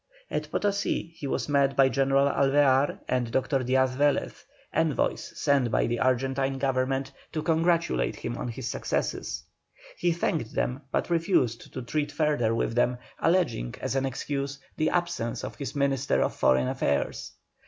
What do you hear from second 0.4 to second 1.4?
Potosí he